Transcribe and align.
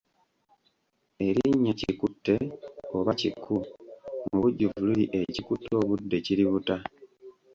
Erinnya 1.27 1.71
Kikutte 1.79 2.35
oba 2.97 3.11
Kiku 3.21 3.55
mu 4.27 4.37
bujjuvu 4.41 4.79
liri 4.87 5.05
Ekikutte 5.19 5.71
obudde 5.81 6.17
kiributa. 6.25 6.75